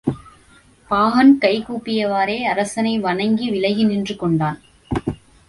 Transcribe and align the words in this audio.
பாகன் 0.89 1.37
கை 1.37 1.53
கூப்பியவாறே 1.59 2.39
அரசனை 2.43 2.99
வணங்கி 2.99 3.49
விலகிநின்று 3.49 4.15
கொண்டான். 4.15 4.59